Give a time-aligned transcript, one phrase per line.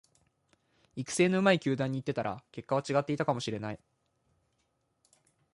[0.95, 3.79] 育成の上手い球団に行ってたら結果は違っていたかもしれない